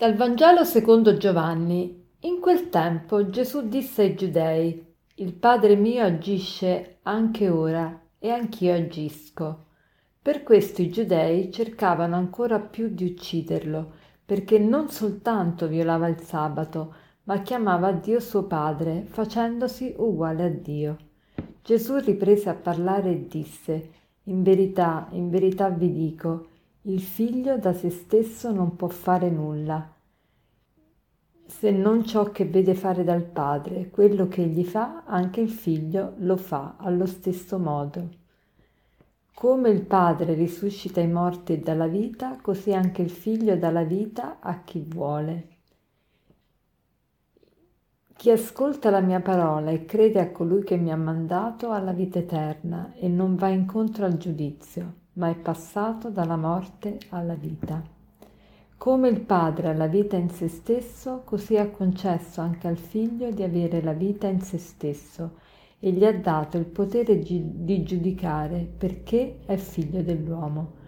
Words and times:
Dal 0.00 0.14
Vangelo 0.14 0.64
secondo 0.64 1.18
Giovanni. 1.18 2.06
In 2.20 2.40
quel 2.40 2.70
tempo 2.70 3.28
Gesù 3.28 3.68
disse 3.68 4.00
ai 4.00 4.14
giudei, 4.14 4.82
Il 5.16 5.34
Padre 5.34 5.76
mio 5.76 6.02
agisce 6.02 7.00
anche 7.02 7.50
ora 7.50 8.00
e 8.18 8.30
anch'io 8.30 8.72
agisco. 8.72 9.66
Per 10.22 10.42
questo 10.42 10.80
i 10.80 10.88
giudei 10.88 11.52
cercavano 11.52 12.16
ancora 12.16 12.58
più 12.60 12.88
di 12.88 13.04
ucciderlo, 13.12 13.92
perché 14.24 14.58
non 14.58 14.88
soltanto 14.88 15.68
violava 15.68 16.08
il 16.08 16.20
sabato, 16.20 16.94
ma 17.24 17.42
chiamava 17.42 17.92
Dio 17.92 18.20
suo 18.20 18.44
Padre, 18.44 19.04
facendosi 19.06 19.92
uguale 19.98 20.44
a 20.44 20.48
Dio. 20.48 20.96
Gesù 21.62 21.96
riprese 21.96 22.48
a 22.48 22.54
parlare 22.54 23.10
e 23.10 23.26
disse, 23.26 23.90
In 24.24 24.42
verità, 24.42 25.08
in 25.10 25.28
verità 25.28 25.68
vi 25.68 25.92
dico, 25.92 26.46
il 26.84 27.02
figlio 27.02 27.58
da 27.58 27.74
se 27.74 27.90
stesso 27.90 28.50
non 28.52 28.74
può 28.74 28.88
fare 28.88 29.28
nulla, 29.28 29.86
se 31.44 31.70
non 31.70 32.06
ciò 32.06 32.30
che 32.30 32.46
vede 32.46 32.74
fare 32.74 33.04
dal 33.04 33.22
padre, 33.22 33.90
quello 33.90 34.28
che 34.28 34.44
egli 34.44 34.64
fa, 34.64 35.02
anche 35.04 35.42
il 35.42 35.50
figlio 35.50 36.14
lo 36.18 36.38
fa 36.38 36.76
allo 36.78 37.04
stesso 37.04 37.58
modo. 37.58 38.08
Come 39.34 39.68
il 39.68 39.82
padre 39.82 40.32
risuscita 40.32 41.00
i 41.00 41.08
morti 41.08 41.52
e 41.52 41.58
dà 41.58 41.74
la 41.74 41.86
vita, 41.86 42.38
così 42.40 42.72
anche 42.72 43.02
il 43.02 43.10
figlio 43.10 43.56
dà 43.56 43.70
la 43.70 43.84
vita 43.84 44.38
a 44.40 44.62
chi 44.62 44.82
vuole. 44.86 45.48
Chi 48.16 48.30
ascolta 48.30 48.88
la 48.88 49.00
mia 49.00 49.20
parola 49.20 49.70
e 49.70 49.84
crede 49.84 50.20
a 50.20 50.30
colui 50.30 50.62
che 50.62 50.76
mi 50.78 50.90
ha 50.90 50.96
mandato 50.96 51.70
ha 51.72 51.80
la 51.80 51.92
vita 51.92 52.18
eterna 52.18 52.94
e 52.94 53.08
non 53.08 53.34
va 53.34 53.48
incontro 53.48 54.06
al 54.06 54.16
giudizio 54.16 55.00
ma 55.20 55.28
è 55.28 55.34
passato 55.34 56.08
dalla 56.08 56.38
morte 56.38 56.98
alla 57.10 57.34
vita. 57.34 57.82
Come 58.78 59.08
il 59.10 59.20
Padre 59.20 59.68
ha 59.68 59.74
la 59.74 59.86
vita 59.86 60.16
in 60.16 60.30
se 60.30 60.48
stesso, 60.48 61.20
così 61.26 61.58
ha 61.58 61.68
concesso 61.68 62.40
anche 62.40 62.66
al 62.66 62.78
Figlio 62.78 63.30
di 63.30 63.42
avere 63.42 63.82
la 63.82 63.92
vita 63.92 64.28
in 64.28 64.40
se 64.40 64.56
stesso 64.56 65.32
e 65.78 65.90
gli 65.90 66.06
ha 66.06 66.14
dato 66.14 66.56
il 66.56 66.64
potere 66.64 67.18
di 67.18 67.82
giudicare 67.82 68.66
perché 68.78 69.40
è 69.44 69.56
figlio 69.56 70.00
dell'uomo. 70.00 70.78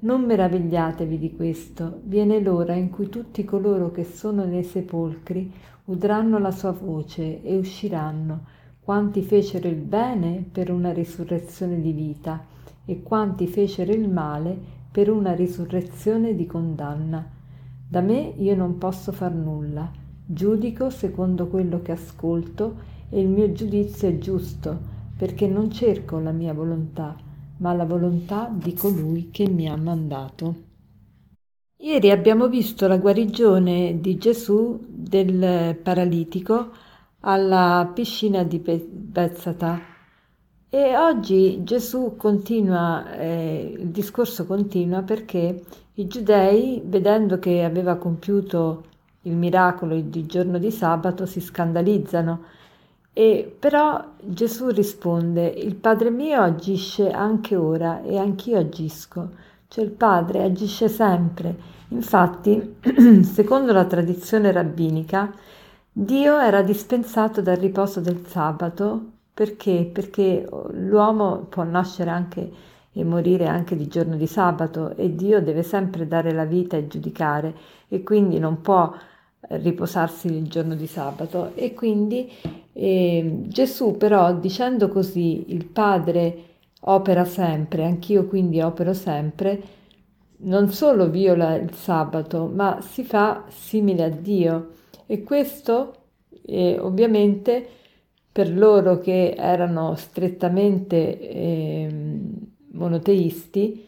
Non 0.00 0.22
meravigliatevi 0.24 1.18
di 1.18 1.36
questo, 1.36 2.00
viene 2.04 2.40
l'ora 2.40 2.72
in 2.72 2.88
cui 2.88 3.10
tutti 3.10 3.44
coloro 3.44 3.90
che 3.90 4.04
sono 4.04 4.46
nei 4.46 4.64
sepolcri 4.64 5.52
udranno 5.84 6.38
la 6.38 6.50
sua 6.50 6.72
voce 6.72 7.42
e 7.42 7.58
usciranno, 7.58 8.46
quanti 8.82 9.20
fecero 9.20 9.68
il 9.68 9.76
bene 9.76 10.42
per 10.50 10.70
una 10.70 10.94
risurrezione 10.94 11.78
di 11.78 11.92
vita 11.92 12.48
e 12.84 13.02
quanti 13.02 13.46
fecero 13.46 13.92
il 13.92 14.08
male 14.08 14.56
per 14.90 15.10
una 15.10 15.34
risurrezione 15.34 16.34
di 16.34 16.46
condanna. 16.46 17.26
Da 17.88 18.00
me 18.00 18.34
io 18.36 18.54
non 18.54 18.78
posso 18.78 19.12
far 19.12 19.32
nulla, 19.32 19.90
giudico 20.24 20.90
secondo 20.90 21.46
quello 21.48 21.80
che 21.82 21.92
ascolto 21.92 22.76
e 23.08 23.20
il 23.20 23.28
mio 23.28 23.52
giudizio 23.52 24.08
è 24.08 24.18
giusto, 24.18 24.78
perché 25.16 25.46
non 25.46 25.70
cerco 25.70 26.18
la 26.18 26.32
mia 26.32 26.52
volontà, 26.52 27.16
ma 27.58 27.72
la 27.72 27.84
volontà 27.84 28.50
di 28.52 28.74
colui 28.74 29.30
che 29.30 29.48
mi 29.48 29.68
ha 29.68 29.76
mandato. 29.76 30.70
Ieri 31.76 32.10
abbiamo 32.10 32.48
visto 32.48 32.86
la 32.86 32.96
guarigione 32.96 33.98
di 34.00 34.16
Gesù 34.16 34.78
del 34.88 35.76
paralitico 35.82 36.70
alla 37.20 37.90
piscina 37.92 38.44
di 38.44 38.58
Bezzata 38.58 39.91
e 40.74 40.96
oggi 40.96 41.62
Gesù 41.64 42.14
continua, 42.16 43.12
eh, 43.12 43.74
il 43.78 43.88
discorso 43.88 44.46
continua 44.46 45.02
perché 45.02 45.62
i 45.96 46.06
giudei, 46.06 46.80
vedendo 46.82 47.38
che 47.38 47.62
aveva 47.62 47.96
compiuto 47.96 48.84
il 49.24 49.34
miracolo 49.36 50.00
di 50.00 50.24
giorno 50.24 50.56
di 50.56 50.70
sabato, 50.70 51.26
si 51.26 51.42
scandalizzano. 51.42 52.44
E 53.12 53.54
però 53.58 54.02
Gesù 54.18 54.68
risponde, 54.70 55.46
il 55.46 55.74
Padre 55.74 56.08
mio 56.08 56.40
agisce 56.40 57.10
anche 57.10 57.54
ora 57.54 58.00
e 58.00 58.16
anch'io 58.16 58.56
agisco, 58.56 59.28
cioè 59.68 59.84
il 59.84 59.90
Padre 59.90 60.42
agisce 60.42 60.88
sempre. 60.88 61.54
Infatti, 61.88 62.76
secondo 63.30 63.74
la 63.74 63.84
tradizione 63.84 64.50
rabbinica, 64.50 65.30
Dio 65.92 66.38
era 66.38 66.62
dispensato 66.62 67.42
dal 67.42 67.56
riposo 67.58 68.00
del 68.00 68.24
sabato 68.26 69.20
perché? 69.34 69.88
Perché 69.92 70.46
l'uomo 70.72 71.46
può 71.48 71.62
nascere 71.62 72.10
anche 72.10 72.50
e 72.92 73.04
morire 73.04 73.46
anche 73.46 73.74
di 73.74 73.88
giorno 73.88 74.16
di 74.16 74.26
sabato 74.26 74.94
e 74.96 75.14
Dio 75.14 75.40
deve 75.40 75.62
sempre 75.62 76.06
dare 76.06 76.32
la 76.32 76.44
vita 76.44 76.76
e 76.76 76.86
giudicare 76.86 77.54
e 77.88 78.02
quindi 78.02 78.38
non 78.38 78.60
può 78.60 78.92
riposarsi 79.48 80.28
il 80.28 80.48
giorno 80.48 80.74
di 80.74 80.86
sabato 80.86 81.52
e 81.54 81.72
quindi 81.72 82.30
eh, 82.72 83.40
Gesù 83.46 83.96
però 83.96 84.34
dicendo 84.34 84.88
così 84.88 85.52
il 85.52 85.64
Padre 85.64 86.50
opera 86.80 87.24
sempre, 87.24 87.84
anch'io 87.84 88.26
quindi 88.26 88.60
opero 88.60 88.92
sempre, 88.92 89.62
non 90.44 90.68
solo 90.68 91.08
viola 91.08 91.54
il 91.54 91.72
sabato 91.74 92.50
ma 92.52 92.80
si 92.82 93.04
fa 93.04 93.44
simile 93.48 94.04
a 94.04 94.08
Dio 94.10 94.70
e 95.06 95.22
questo 95.22 95.94
eh, 96.44 96.78
ovviamente 96.78 97.68
per 98.32 98.50
loro 98.50 98.98
che 98.98 99.34
erano 99.36 99.94
strettamente 99.94 101.20
eh, 101.20 101.88
monoteisti, 102.72 103.86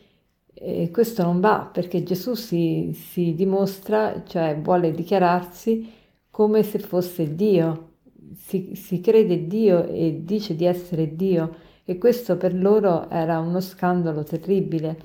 eh, 0.52 0.90
questo 0.90 1.22
non 1.22 1.40
va 1.40 1.68
perché 1.72 2.02
Gesù 2.02 2.34
si, 2.34 2.92
si 2.94 3.34
dimostra, 3.34 4.22
cioè 4.26 4.58
vuole 4.60 4.92
dichiararsi 4.92 5.90
come 6.30 6.62
se 6.62 6.78
fosse 6.78 7.34
Dio, 7.34 7.92
si, 8.36 8.74
si 8.74 9.00
crede 9.00 9.46
Dio 9.46 9.86
e 9.86 10.20
dice 10.24 10.54
di 10.56 10.64
essere 10.64 11.14
Dio 11.16 11.54
e 11.84 11.98
questo 11.98 12.36
per 12.36 12.54
loro 12.54 13.08
era 13.10 13.38
uno 13.38 13.60
scandalo 13.60 14.22
terribile. 14.24 14.98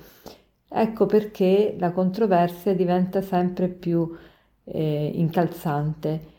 Ecco 0.68 1.06
perché 1.06 1.74
la 1.78 1.92
controversia 1.92 2.74
diventa 2.74 3.20
sempre 3.22 3.68
più 3.68 4.08
eh, 4.64 5.10
incalzante. 5.14 6.38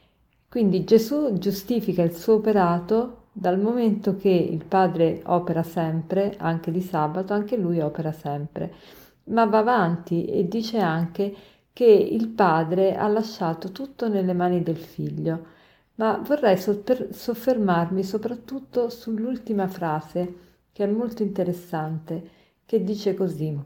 Quindi 0.52 0.84
Gesù 0.84 1.32
giustifica 1.38 2.04
il 2.04 2.14
suo 2.14 2.34
operato 2.34 3.28
dal 3.32 3.58
momento 3.58 4.18
che 4.18 4.28
il 4.28 4.66
Padre 4.66 5.22
opera 5.28 5.64
sempre, 5.64 6.36
anche 6.38 6.72
di 6.72 6.82
sabato, 6.82 7.32
anche 7.32 7.56
lui 7.56 7.80
opera 7.80 8.12
sempre. 8.12 8.74
Ma 9.28 9.46
va 9.46 9.60
avanti 9.60 10.26
e 10.26 10.50
dice 10.50 10.80
anche 10.80 11.34
che 11.72 11.86
il 11.86 12.28
Padre 12.28 12.98
ha 12.98 13.08
lasciato 13.08 13.72
tutto 13.72 14.10
nelle 14.10 14.34
mani 14.34 14.62
del 14.62 14.76
Figlio. 14.76 15.46
Ma 15.96 16.22
vorrei 16.22 16.58
soffermarmi 16.58 18.04
soprattutto 18.04 18.90
sull'ultima 18.90 19.70
frase, 19.70 20.36
che 20.74 20.84
è 20.84 20.88
molto 20.88 21.24
interessante, 21.24 22.30
che 22.66 22.84
dice 22.84 23.14
così. 23.14 23.58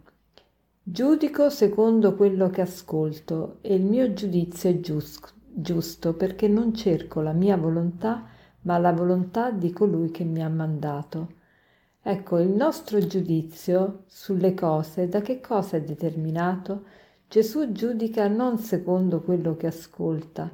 Giudico 0.84 1.50
secondo 1.50 2.14
quello 2.14 2.52
che 2.52 2.62
ascolto 2.62 3.58
e 3.62 3.74
il 3.74 3.82
mio 3.82 4.14
giudizio 4.14 4.70
è 4.70 4.80
giusto 4.80 5.35
giusto 5.58 6.14
perché 6.14 6.48
non 6.48 6.74
cerco 6.74 7.22
la 7.22 7.32
mia 7.32 7.56
volontà, 7.56 8.26
ma 8.62 8.78
la 8.78 8.92
volontà 8.92 9.52
di 9.52 9.72
colui 9.72 10.12
che 10.12 10.24
mi 10.24 10.44
ha 10.44 10.50
mandato. 10.50 11.34
Ecco, 12.02 12.40
il 12.40 12.50
nostro 12.50 13.00
giudizio 13.00 14.04
sulle 14.08 14.54
cose 14.54 15.08
da 15.08 15.22
che 15.22 15.40
cosa 15.40 15.78
è 15.78 15.82
determinato? 15.82 16.84
Gesù 17.28 17.72
giudica 17.72 18.28
non 18.28 18.58
secondo 18.60 19.22
quello 19.22 19.56
che 19.56 19.68
ascolta, 19.68 20.52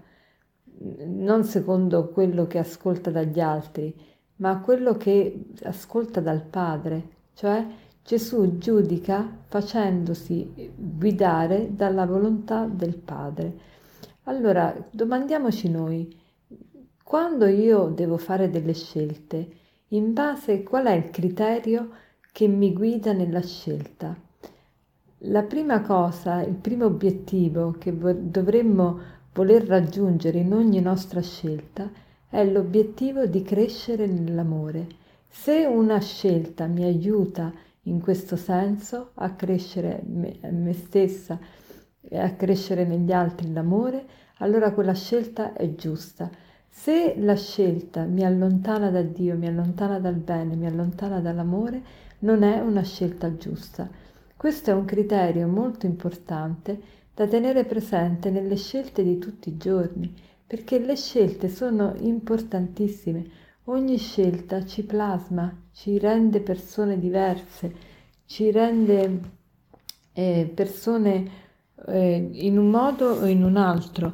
non 1.06 1.44
secondo 1.44 2.10
quello 2.10 2.48
che 2.48 2.60
ascolta 2.60 3.12
dagli 3.12 3.40
altri, 3.40 3.94
ma 4.38 4.60
quello 4.60 4.96
che 4.96 5.48
ascolta 5.64 6.22
dal 6.22 6.42
Padre, 6.42 7.10
cioè 7.34 7.66
Gesù 8.04 8.58
giudica 8.58 9.40
facendosi 9.46 10.72
guidare 10.76 11.76
dalla 11.76 12.06
volontà 12.06 12.66
del 12.66 12.96
Padre. 12.96 13.70
Allora, 14.26 14.76
domandiamoci 14.92 15.68
noi, 15.68 16.16
quando 17.04 17.48
io 17.48 17.88
devo 17.88 18.18
fare 18.18 18.52
delle 18.52 18.74
scelte, 18.74 19.50
in 19.90 20.14
base 20.14 20.62
qual 20.62 20.86
è 20.86 20.92
il 20.92 21.10
criterio 21.10 21.90
che 22.32 22.48
mi 22.48 22.72
guida 22.72 23.14
nella 23.14 23.42
scelta? 23.42 24.16
La 25.26 25.42
prima 25.42 25.82
cosa, 25.82 26.44
il 26.44 26.54
primo 26.54 26.86
obiettivo 26.86 27.76
che 27.80 27.92
dovremmo 27.98 29.00
voler 29.34 29.66
raggiungere 29.66 30.38
in 30.38 30.54
ogni 30.54 30.82
nostra 30.82 31.22
scelta 31.22 31.90
è 32.30 32.46
l'obiettivo 32.46 33.26
di 33.26 33.42
crescere 33.42 34.06
nell'amore. 34.06 34.88
Se 35.28 35.66
una 35.66 36.00
scelta 36.00 36.68
mi 36.68 36.84
aiuta 36.84 37.52
in 37.86 38.00
questo 38.00 38.36
senso 38.36 39.12
a 39.16 39.32
crescere 39.34 40.04
me, 40.06 40.38
me 40.52 40.74
stessa, 40.74 41.40
e 42.02 42.18
a 42.18 42.34
crescere 42.34 42.86
negli 42.86 43.12
altri 43.12 43.52
l'amore, 43.52 44.06
allora 44.38 44.72
quella 44.74 44.94
scelta 44.94 45.54
è 45.54 45.76
giusta. 45.76 46.30
Se 46.68 47.16
la 47.18 47.36
scelta 47.36 48.06
mi 48.06 48.26
allontana 48.26 48.90
da 48.90 49.02
Dio, 49.02 49.38
mi 49.38 49.48
allontana 49.48 50.00
dal 50.00 50.16
bene, 50.16 50.56
mi 50.56 50.66
allontana 50.66 51.20
dall'amore, 51.20 51.82
non 52.20 52.44
è 52.44 52.60
una 52.60 52.84
scelta 52.84 53.36
giusta. 53.36 53.90
Questo 54.36 54.72
è 54.72 54.74
un 54.74 54.86
criterio 54.86 55.48
molto 55.48 55.86
importante 55.86 56.80
da 57.14 57.28
tenere 57.28 57.66
presente 57.66 58.32
nelle 58.32 58.56
scelte 58.56 59.04
di 59.04 59.20
tutti 59.20 59.50
i 59.50 59.58
giorni, 59.58 60.14
perché 60.48 60.80
le 60.80 60.96
scelte 60.96 61.50
sono 61.50 61.94
importantissime. 62.00 63.30
Ogni 63.66 63.98
scelta 63.98 64.66
ci 64.66 64.84
plasma, 64.84 65.56
ci 65.72 66.00
rende 66.00 66.40
persone 66.42 66.98
diverse, 66.98 67.74
ci 68.26 68.50
rende 68.50 69.20
eh, 70.14 70.52
persone 70.54 71.30
eh, 71.88 72.30
in 72.34 72.58
un 72.58 72.70
modo 72.70 73.12
o 73.22 73.26
in 73.26 73.44
un 73.44 73.58
altro. 73.58 74.14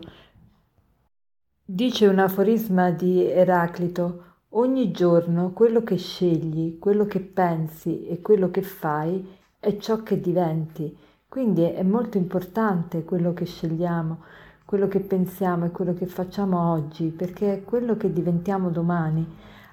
Dice 1.63 2.07
un 2.07 2.19
aforisma 2.19 2.91
di 2.91 3.25
Eraclito, 3.25 4.23
ogni 4.51 4.91
giorno 4.91 5.51
quello 5.51 5.83
che 5.83 5.97
scegli, 5.97 6.79
quello 6.79 7.05
che 7.05 7.19
pensi 7.19 8.07
e 8.07 8.21
quello 8.21 8.49
che 8.49 8.61
fai 8.61 9.35
è 9.59 9.75
ciò 9.77 10.01
che 10.01 10.21
diventi. 10.21 10.97
Quindi 11.27 11.63
è 11.63 11.83
molto 11.83 12.17
importante 12.17 13.03
quello 13.03 13.33
che 13.33 13.45
scegliamo, 13.45 14.19
quello 14.63 14.87
che 14.87 15.01
pensiamo 15.01 15.65
e 15.65 15.71
quello 15.71 15.93
che 15.93 16.05
facciamo 16.05 16.71
oggi, 16.71 17.07
perché 17.09 17.53
è 17.53 17.63
quello 17.63 17.97
che 17.97 18.13
diventiamo 18.13 18.69
domani. 18.69 19.25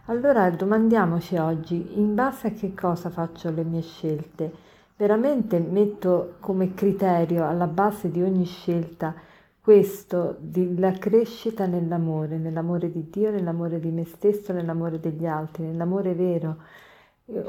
Allora 0.06 0.50
domandiamoci 0.50 1.36
oggi, 1.36 1.98
in 1.98 2.14
base 2.14 2.48
a 2.48 2.50
che 2.50 2.74
cosa 2.74 3.08
faccio 3.08 3.50
le 3.50 3.62
mie 3.62 3.82
scelte? 3.82 4.52
Veramente 4.96 5.58
metto 5.58 6.34
come 6.38 6.72
criterio 6.72 7.46
alla 7.46 7.66
base 7.66 8.10
di 8.10 8.22
ogni 8.22 8.44
scelta 8.44 9.12
questo 9.60 10.36
della 10.38 10.92
crescita 10.92 11.66
nell'amore, 11.66 12.36
nell'amore 12.36 12.92
di 12.92 13.08
Dio, 13.10 13.30
nell'amore 13.30 13.80
di 13.80 13.90
me 13.90 14.04
stesso, 14.04 14.52
nell'amore 14.52 15.00
degli 15.00 15.26
altri, 15.26 15.64
nell'amore 15.64 16.14
vero. 16.14 16.56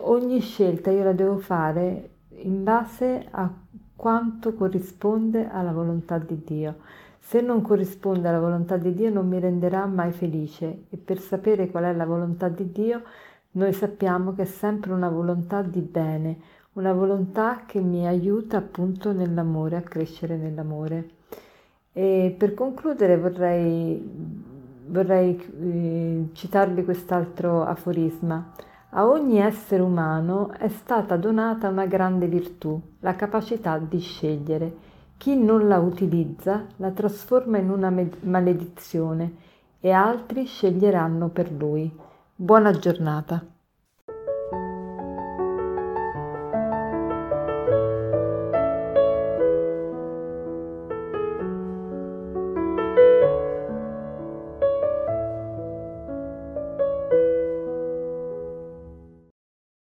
Ogni 0.04 0.40
scelta 0.40 0.90
io 0.90 1.04
la 1.04 1.12
devo 1.12 1.38
fare 1.38 2.10
in 2.30 2.64
base 2.64 3.28
a 3.30 3.52
quanto 3.96 4.54
corrisponde 4.54 5.48
alla 5.48 5.72
volontà 5.72 6.18
di 6.18 6.42
Dio. 6.44 6.76
Se 7.20 7.42
non 7.42 7.62
corrisponde 7.62 8.28
alla 8.28 8.40
volontà 8.40 8.78
di 8.78 8.94
Dio 8.94 9.12
non 9.12 9.28
mi 9.28 9.40
renderà 9.40 9.86
mai 9.86 10.12
felice 10.14 10.86
e 10.90 10.98
per 10.98 11.20
sapere 11.20 11.70
qual 11.70 11.84
è 11.84 11.94
la 11.94 12.06
volontà 12.06 12.48
di 12.50 12.72
Dio 12.72 13.04
noi 13.56 13.72
sappiamo 13.72 14.34
che 14.34 14.42
è 14.42 14.46
sempre 14.46 14.92
una 14.92 15.08
volontà 15.08 15.62
di 15.62 15.80
bene, 15.80 16.38
una 16.76 16.92
volontà 16.92 17.64
che 17.66 17.80
mi 17.80 18.06
aiuta 18.06 18.58
appunto 18.58 19.14
nell'amore, 19.14 19.78
a 19.78 19.82
crescere 19.82 20.36
nell'amore. 20.36 21.10
E 21.94 22.36
per 22.38 22.54
concludere 22.54 23.18
vorrei, 23.18 24.02
vorrei 24.88 25.42
eh, 25.62 26.30
citarvi 26.34 26.84
quest'altro 26.84 27.64
aforisma. 27.64 28.52
A 28.90 29.08
ogni 29.08 29.40
essere 29.40 29.82
umano 29.82 30.52
è 30.52 30.68
stata 30.68 31.16
donata 31.16 31.70
una 31.70 31.86
grande 31.86 32.28
virtù, 32.28 32.80
la 33.00 33.16
capacità 33.16 33.78
di 33.78 34.00
scegliere. 34.00 34.94
Chi 35.18 35.38
non 35.38 35.70
la 35.70 35.80
utilizza 35.80 36.66
la 36.78 36.92
trasforma 36.92 37.58
in 37.58 37.70
una 37.70 37.94
maledizione 38.22 39.34
e 39.80 39.92
altri 39.92 40.46
sceglieranno 40.46 41.30
per 41.30 41.52
lui. 41.52 41.90
Buona 42.36 42.72
giornata. 42.72 43.55